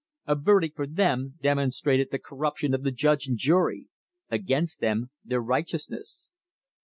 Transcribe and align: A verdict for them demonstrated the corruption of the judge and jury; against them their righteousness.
A 0.25 0.33
verdict 0.33 0.75
for 0.75 0.87
them 0.87 1.35
demonstrated 1.43 2.07
the 2.09 2.17
corruption 2.17 2.73
of 2.73 2.81
the 2.81 2.89
judge 2.89 3.27
and 3.27 3.37
jury; 3.37 3.85
against 4.31 4.79
them 4.81 5.11
their 5.23 5.41
righteousness. 5.41 6.31